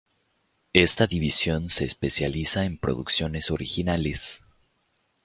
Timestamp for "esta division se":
0.73-1.85